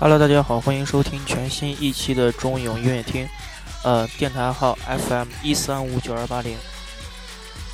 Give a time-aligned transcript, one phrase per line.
[0.00, 3.28] Hello，大家好，欢迎收听全新一期的中勇音乐厅，
[3.84, 6.56] 呃，电台号 FM 一三五九二八零。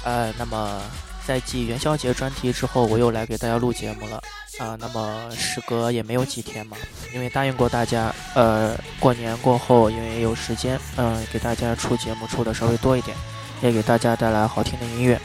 [0.02, 0.82] 呃，那么
[1.24, 4.20] 在继元宵节专题之后，我又来给大家录节目了
[4.58, 4.76] 啊。
[4.80, 6.76] 那么时隔也没有几天嘛，
[7.14, 13.16] 因为答应过大家，呃，过年过后因为有时间，嗯，给大家出节目出的稍微多一点，
[13.62, 15.20] 也给大家带来好听的音乐。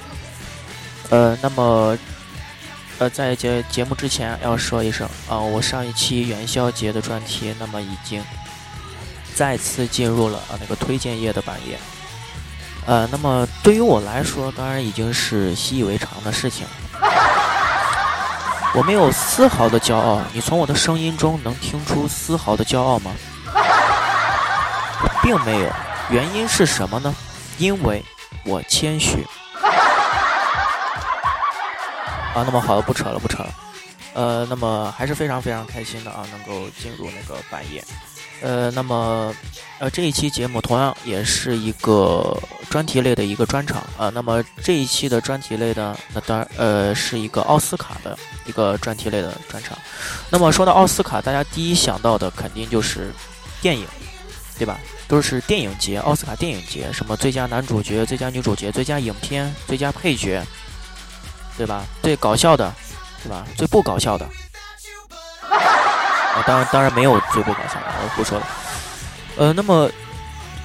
[1.10, 1.98] 呃，那么。
[3.02, 8.24] 呃，在节节目之前要说一声啊，我上一期元宵节的专题，那么已经
[9.34, 11.80] 再次进入了啊那个推荐页的版页。
[12.86, 16.68] 呃，那么对于我来说，当然已经是习以为常的事情。
[18.76, 23.10] 我没有丝毫的骄傲，你从我的声音中能听出丝毫的骄傲吗？
[25.24, 25.70] 并没有，
[26.12, 27.16] 原因是什么呢？
[27.58, 28.06] 因为
[28.46, 29.26] 我谦虚。
[32.34, 33.54] 啊，那么好了，不扯了，不扯了，
[34.14, 37.84] 呃，那么还是非常非常开心的啊，能够进入那个半夜，
[38.42, 39.36] 呃，那么，
[39.80, 42.38] 呃，这一期节目同样也是一个
[42.70, 49.78] 专题类的一个专场啊，那么这一期的专题类的，那当然，呃，是一个奥斯卡的一个专题类的专场，
[50.30, 53.14] 那么说到奥斯卡，大家第一想到的肯定就是
[53.62, 53.86] 电影，
[54.58, 54.80] 对吧？
[55.10, 60.42] 都是电影节，奥斯卡电影节，什么最佳男主角、最佳女主角、最佳影片、最佳配角。
[61.62, 61.86] 对吧？
[62.02, 62.74] 最搞笑的，
[63.22, 63.46] 对吧？
[63.56, 64.26] 最不搞笑的，
[65.48, 68.48] 啊，当然当然没有最不搞笑的，我不说了。
[69.38, 69.88] 呃，那么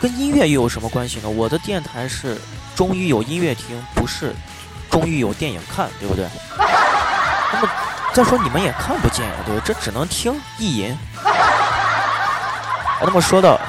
[0.00, 1.28] 跟音乐又有什么关系呢？
[1.28, 2.41] 我的电台是
[2.75, 4.34] 终于有音乐听，不是
[4.91, 6.26] 终于有电影看，对不对？
[7.53, 7.69] 那么
[8.15, 10.97] 再说你们也看不见呀，对不对，这只能听意淫。
[13.03, 13.60] 那么说到。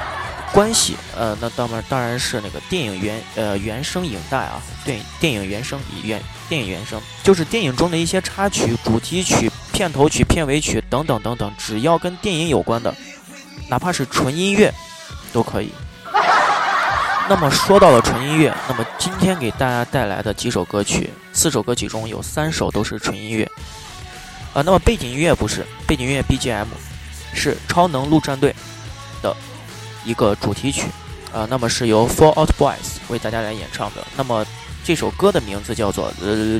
[0.50, 12.94] 关系，呃，那当然当然是那个电影原呃原声影带啊，电电影原声原电影原声，就是电影中的一些插曲、主题曲、片头曲、片尾曲等等等等，只要跟电影有关的，
[13.68, 14.72] 哪怕是纯音乐，
[15.30, 15.68] 都可以。
[17.28, 23.44] 那么说到了纯音乐，那么今天给大家带来的几首歌曲，四首歌曲中有三首都是纯音乐，
[24.54, 26.64] 啊，那么背景音乐不是背景音乐 BGM，
[27.34, 28.56] 是《超能陆战队》
[29.22, 29.36] 的。
[30.02, 30.86] 一个主题曲，
[31.30, 34.02] 啊，那么是由 Four Out Boys 为大家来演唱的。
[34.16, 34.46] 那么
[34.82, 36.58] 这首歌的名字叫做呃，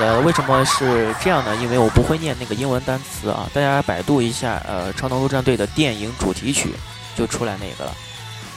[0.00, 1.54] 呃，为什么是这样呢？
[1.56, 3.48] 因为我不会念那个英文单词啊。
[3.54, 6.74] 大家百度一下，呃，超能陆战队的电影主题曲
[7.16, 7.96] 就出来那个了。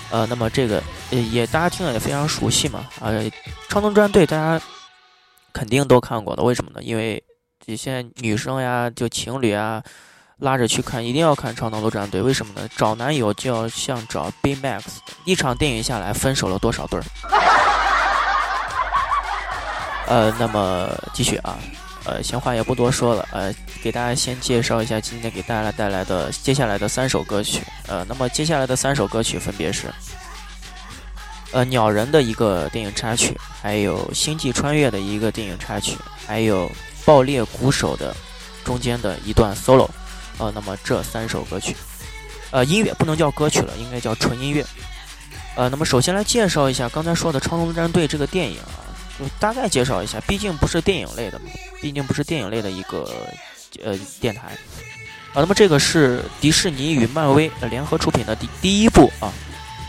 [0.10, 2.88] 呃，那么这个也大家听了也非常熟悉嘛。
[3.00, 3.24] 呃，
[3.70, 4.60] 超能战队大家
[5.54, 6.44] 肯定都看过的。
[6.44, 6.82] 为什么呢？
[6.82, 7.24] 因为
[7.76, 9.84] 现在女生呀，就情侣啊。
[10.42, 12.70] 拉着去看，一定要看《超能陆战队》，为什么呢？
[12.78, 14.84] 找男友就要像找 B Max，
[15.26, 17.04] 一场电影下来分手了多少对儿？
[20.08, 21.60] 呃，那么继续啊，
[22.06, 23.54] 呃，闲话也不多说了，呃，
[23.84, 29.94] 给大家先介绍一下今天给大家带来的接下来的三首歌曲，呃，那么接下来的三首歌曲分别是，
[31.52, 36.72] 呃，鸟人的一个电影插曲，还有星际穿越的一个电影插曲，还有
[37.04, 38.16] 爆裂鼓手的
[38.64, 39.90] 中间的一段 solo。
[40.38, 41.76] 呃，那么这三首歌曲，
[42.52, 44.66] 呃，音乐不能叫歌曲了，应该叫纯音乐。
[45.56, 48.87] 呃，那么首先来介绍一下刚才说的《超能战队》这个电影啊，
[49.20, 51.46] 就大概介绍一下，毕竟不是电影类的嘛，
[51.82, 53.10] 毕竟不是电影类的一个
[53.84, 54.50] 呃电台。
[55.34, 59.32] 啊，那么这个是迪士尼与漫威联合出品的第第一部啊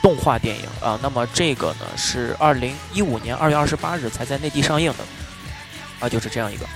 [0.03, 5.05] 动画电影啊，那么这个呢是二零一五年二月二十八日才在内地上映的，
[6.01, 6.67] 啊，就是这样一个。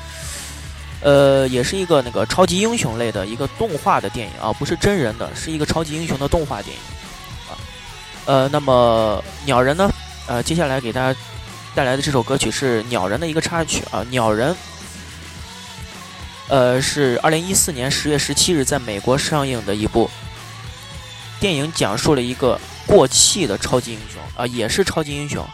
[1.03, 6.83] 呃，也是一个那个超级英雄类的一个动画的电影啊，不是真人的，是一个超级英雄的动画电影
[7.51, 7.59] 啊。
[8.25, 9.91] 呃，那么鸟人呢？
[10.29, 11.19] 呃，接下来给大家
[11.75, 14.05] 带来的这首歌曲是鸟人的一个插曲啊。
[14.11, 14.55] 鸟人，
[16.49, 20.11] 呃，是二零一四年十月十七日在美国上映的一部
[21.41, 25.47] 电影，讲述了一个过气的超级英雄啊，也是超级英雄。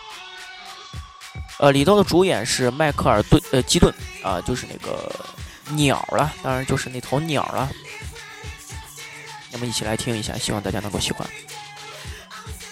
[1.58, 3.92] 呃，里头的主演是迈克尔顿呃基顿
[4.22, 5.10] 啊，就是那个。
[5.72, 7.68] 鸟了，当然就是那头鸟了。
[9.52, 11.28] 那么一起来听一下，希望大家能够喜欢。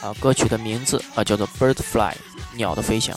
[0.00, 2.14] 啊，歌曲的名字啊叫做《Bird Fly》，
[2.54, 3.14] 鸟的飞翔。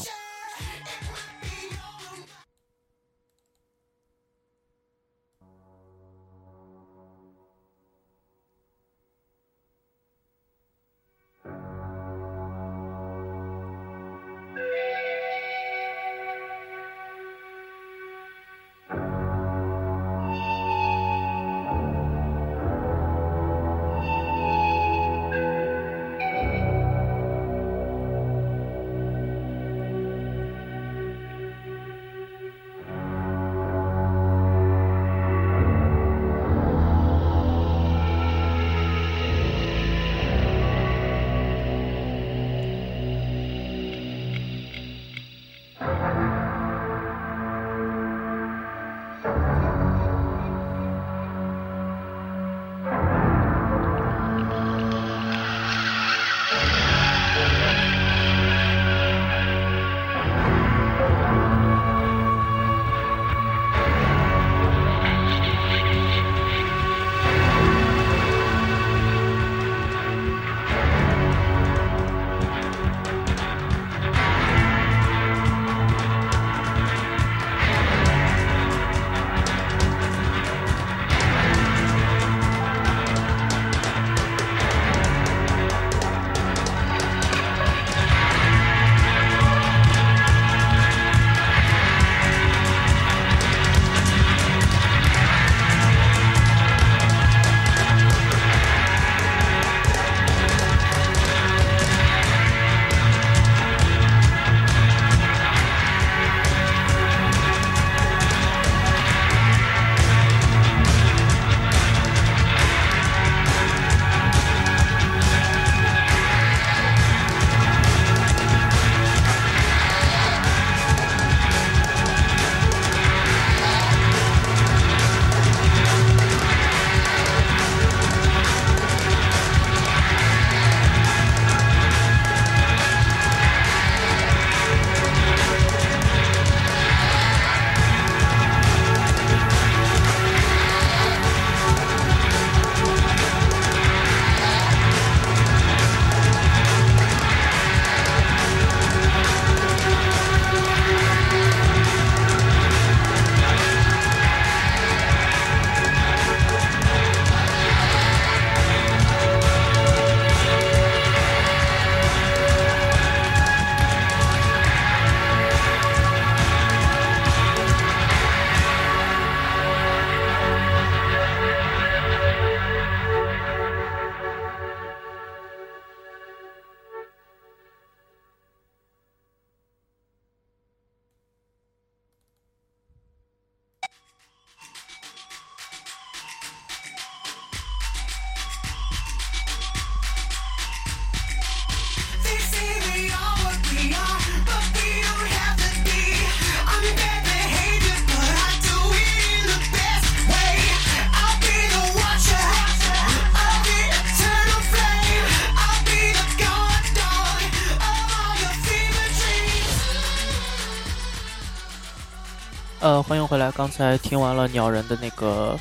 [212.89, 213.51] 呃欢迎回来。
[213.51, 215.55] 刚才听完了鸟人的那个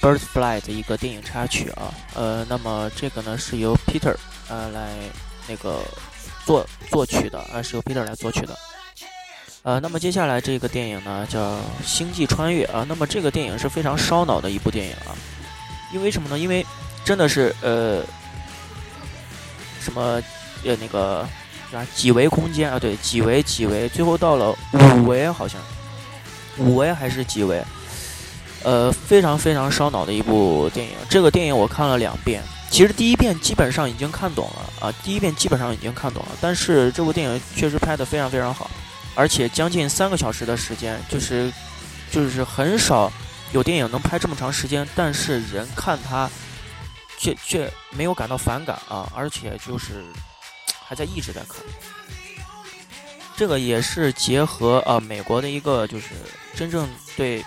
[0.00, 4.14] Birds Fly》的一个电影插曲啊，呃，那么这个呢是由 Peter
[4.48, 4.90] 呃来
[5.48, 5.80] 那个
[6.46, 8.56] 作作曲的啊，是由 Peter 来作曲的。
[9.62, 11.40] 呃，那么接下来这个电影呢叫
[11.84, 15.18] 《星际穿越》啊，那么这个电影是非常烧脑的一部电影啊，
[15.92, 16.38] 因为什么呢？
[16.38, 16.64] 因为
[17.04, 18.04] 真的是呃
[19.80, 20.22] 什么
[20.64, 21.28] 呃那个。
[21.72, 22.78] 啊，几维空间啊？
[22.78, 25.58] 对，几维几维，最后到了五维，好像
[26.58, 27.62] 五维还是几维？
[28.62, 30.92] 呃，非常非常烧脑的一部电影。
[31.08, 36.28] 这个电影我看了两遍，其实第一遍基本上已经看懂了啊，第一遍基本上已经看懂了。
[36.40, 38.70] 但是这部电影确实拍的非常非常好，
[39.14, 41.52] 而且将近三个小时的时间，就是
[42.10, 43.12] 就是很少
[43.52, 46.30] 有电影能拍这么长时间，但是人看它
[47.18, 50.04] 却却没有感到反感啊，而且就是。
[50.84, 51.56] 还在一直在看，
[53.34, 56.08] 这个也是结合呃美国的一个就是
[56.54, 57.44] 真正对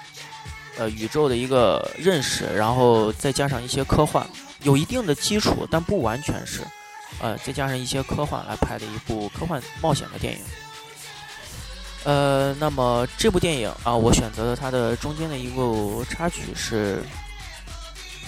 [0.77, 4.25] 呃宇宙的一个认识，然后再加上一些科幻，
[4.63, 6.62] 有一定的基础，但不完全是，
[7.19, 10.39] 呃再加上一些科幻来拍的一部科幻冒险的电影。
[12.03, 17.01] 呃，那么这部电影啊，我选择的它的中间的一部插曲是，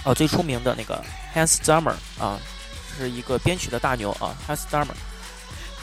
[0.03, 1.03] 哦最出名的那个
[1.33, 2.39] Hans Zimmer 啊。
[2.99, 4.87] 是一个编曲的大牛啊，Hans Zimmer，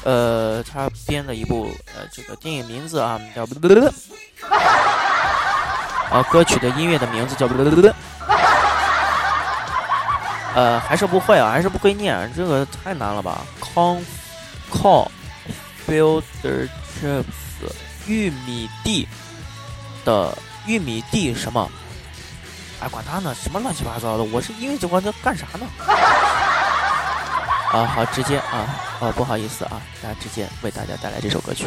[0.04, 3.42] 呃，他编的一部呃这个电影名字啊叫，
[6.10, 7.48] 啊，歌曲的音乐的名字叫，
[10.54, 14.04] 呃，还是不会啊，还是不会念，这个太难了吧？Corn,
[14.70, 15.08] corn,
[15.88, 16.68] builder
[17.00, 17.24] chips，
[18.06, 19.08] 玉米地
[20.04, 21.68] 的玉米地什么？
[22.80, 25.66] 哎，管他呢，什么乱七八糟的，我是音乐这关在干啥呢？
[27.74, 31.66] 啊，好，直接啊，哦，不好意思啊，那直接为大家带来这首歌曲。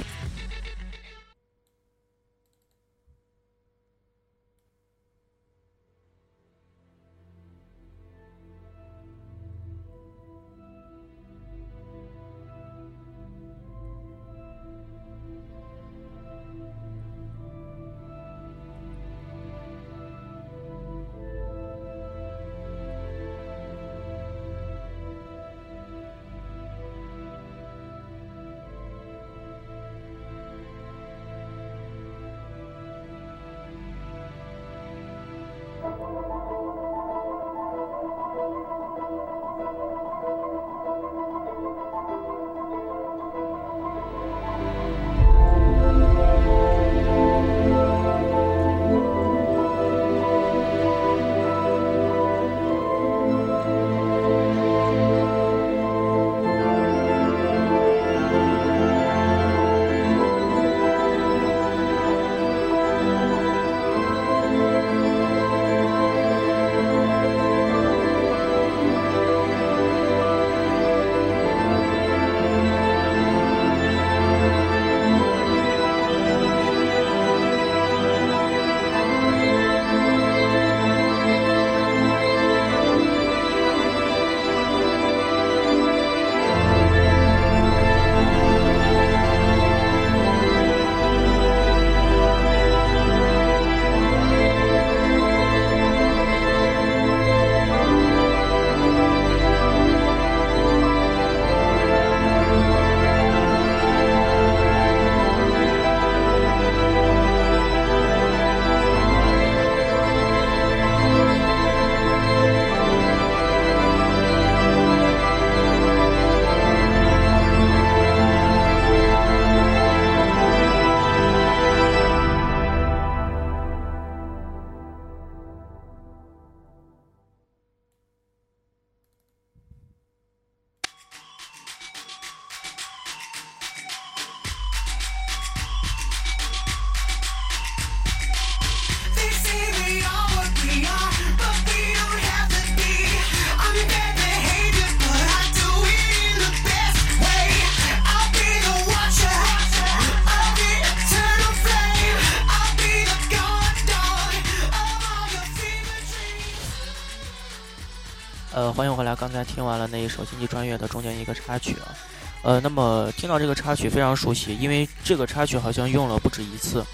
[158.78, 159.16] 欢迎回来。
[159.16, 161.98] 刚才听完了那一首《星际穿越》的中间一个插曲啊，
[162.44, 166.86] 呃，那么听到这个插曲非常熟悉，因为这个插曲好像用了不止一次。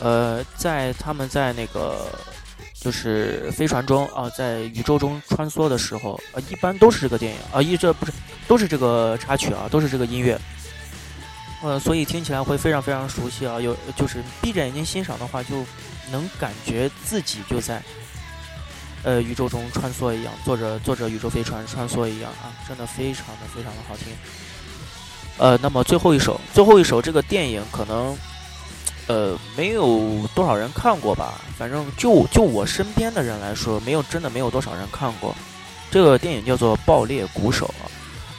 [0.00, 2.08] 呃，在他们在那个
[2.72, 8.12] 就是飞船中啊，在宇宙中穿梭的时候，呃，一般都是这个电影啊，一这不是
[8.48, 10.40] 都是这个插曲啊，都是这个音乐。
[11.62, 13.60] 呃，所以听起来会非常非常熟悉啊。
[13.60, 15.66] 有就是闭着眼睛欣赏的话，就
[16.10, 17.82] 能感觉自己就在
[19.06, 24.08] 呃宇宙中穿梭一样，坐着坐着宇宙飞船穿梭一样啊，真的非常的非常的好听。
[25.38, 28.18] 呃，那么最后一首，最后一首这个电影可能
[29.06, 35.32] 呃没有多少人看过吧，反正就就我身边的人来说，没有真的没有多少人看过。
[35.88, 37.72] 这个电影叫做《爆裂鼓手》，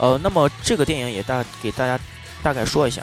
[0.04, 1.98] 呃，那么这个电影也大给大家
[2.44, 3.02] 大概说一下，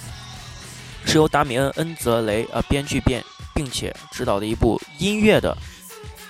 [1.07, 5.57] 是由达米恩·恩泽雷呃编剧编并且执导的一部音乐的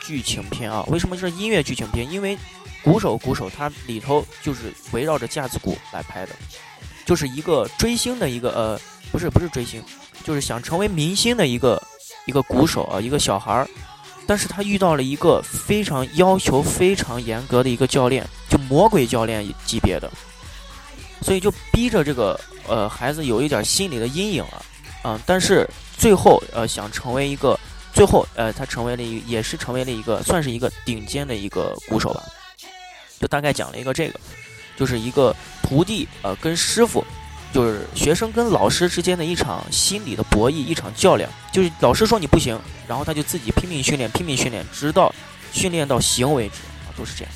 [0.07, 0.85] 剧情片啊。
[0.89, 2.11] 为什么是音乐剧情片？
[2.11, 2.37] 因为
[2.83, 6.33] 《鼓手鼓手》它里头就是围绕着架子鼓来拍的，
[7.05, 8.81] 就是一个追星的一个呃，
[9.11, 9.83] 不是不是追星，
[10.23, 11.83] 就是想成为明星的一个
[12.27, 13.69] 一个鼓手啊，一个小孩儿。
[14.27, 20.11] 但是他遇到了一个非常要求非常严格的一个教练，就魔鬼教练级别的，
[21.21, 24.65] 所以就逼着这个呃孩子有一点心理的阴影了，
[25.05, 25.69] 嗯，但是
[25.99, 27.61] 最后呃想成为一个，
[27.95, 32.23] 最后呃他成为了一也是成为了一个算是一个顶尖的一个鼓手吧，
[33.21, 34.21] 就大概讲了一个这个，
[34.77, 37.05] 就是一个徒弟呃跟师傅。
[37.53, 41.31] 就是学生跟老师之间的一场心理的博弈，一场较量。
[41.53, 42.59] 就是老师说你不行，
[42.89, 45.15] 然后他就自己拼命训练，拼命训练，直到
[45.53, 47.33] 训练到行为止啊，都是这样。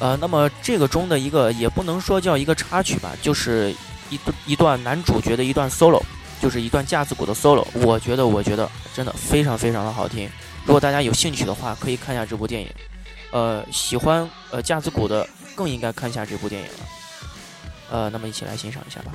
[0.00, 3.74] 呃，那么这个中的一个也不能说叫一个插曲吧，就是
[4.10, 6.02] 一一段男主角的一段 solo，
[6.46, 7.66] 就是一段架子鼓的 solo。
[7.74, 10.30] 我觉得，我觉得真的非常非常的好听。
[10.64, 12.70] 如果大家有兴趣的话，可以看一下这部电影。
[13.32, 16.74] 呃，喜欢呃架子鼓的更应该看一下这部电影了。
[17.90, 19.10] 呃，那么一起来欣赏一下吧。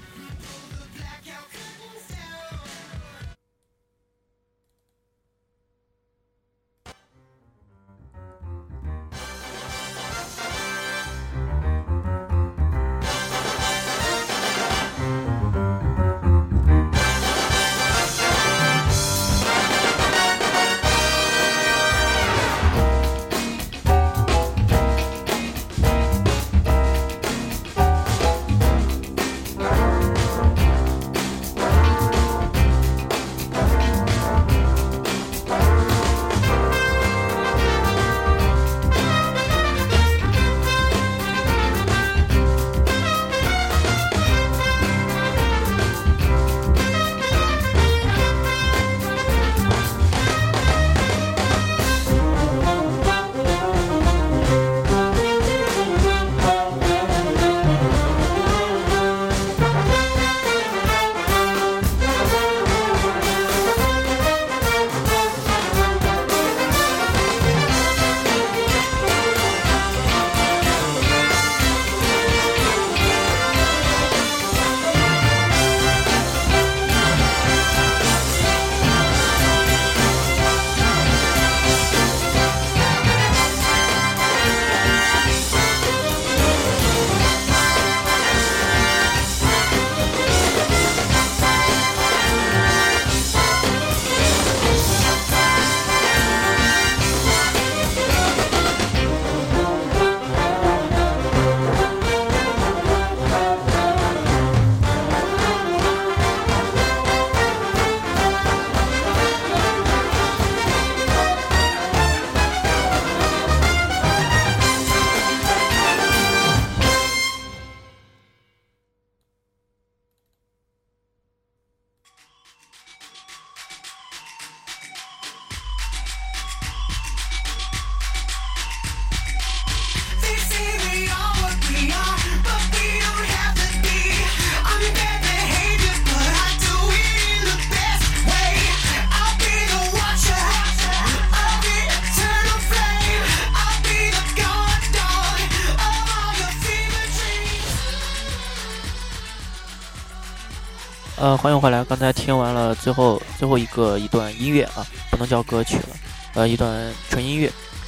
[151.21, 151.83] 呃，欢迎回来。
[151.83, 155.89] 刚才听完了最后最后一个一段音乐啊，不能叫歌曲了，
[156.33, 157.47] 呃，一段纯音乐。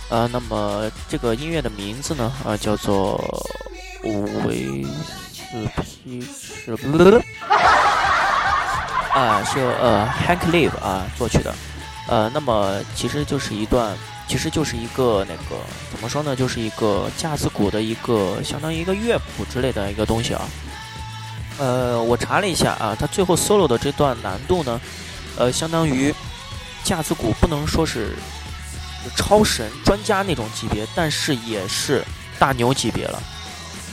[0.10, 3.20] 呃，那么这个音乐的名字呢，啊，叫做
[4.46, 6.78] 《维斯皮什》，
[9.16, 11.52] 啊，是由呃 Hank Live 啊作曲的。
[12.08, 20.42] 呃，那么其实就是一段，其实就是一个那个怎么说呢，就是一个架子鼓的一个相当于一个乐谱之类的一个东西啊。
[21.58, 24.82] 呃，我查了一下啊，他最后 solo 的这段难度呢，
[25.38, 26.14] 呃，相当于
[26.84, 28.16] 架子鼓不能说是
[29.16, 32.04] 超神专家那种级别，但是也是
[32.40, 33.22] 大牛级别了，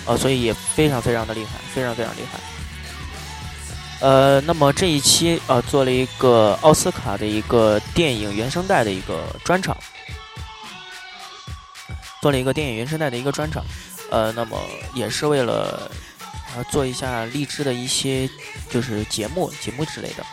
[0.06, 2.38] 呃，所以也非常非常的厉害，非常非常厉害。
[4.00, 9.76] 呃，那么这一期啊，做了一个奥斯卡的一个电影原声带的一个专场，
[12.22, 13.62] 做了一个电影原声带的一个专场，
[14.10, 14.58] 呃，那么
[14.94, 15.90] 也是为了
[16.54, 18.28] 啊做一下荔枝的一些
[18.68, 20.24] 就是节目节目之类的。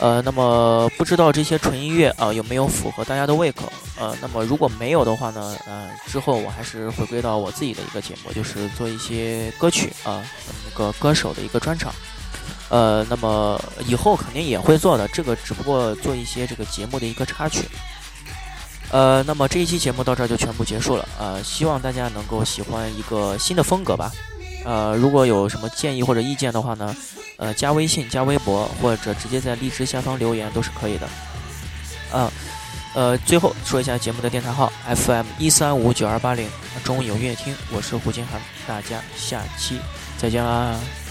[0.00, 3.72] 呃，那么不知道这些纯音乐啊有没有符合大家的胃口？
[3.96, 10.20] 呃，那么如果没有的话呢，呃，之后我还是回归到我自己的一个节目，就是做一些歌曲啊，
[10.64, 11.94] 那个歌手的一个专场。
[12.70, 17.60] 呃，那么以后肯定也会做的，这个只不过做一些这个节目的一个插曲。
[18.90, 21.08] 呃，那么这一期节目到这儿就全部结束了。
[21.20, 24.10] 呃，希望大家能够喜欢一个新的风格吧。
[24.64, 26.96] 呃，如果有什么建议或者意见的话呢？
[27.36, 31.08] 呃，加微信、加微博，或者直接在荔枝下方留言都是可以的。
[32.12, 32.30] 啊，
[32.94, 36.48] 呃，最后说一下节目的电台号：FM 一三五九二八零，
[36.84, 39.78] 中午有乐听，我是胡金涵，大家下期
[40.16, 41.03] 再见啦。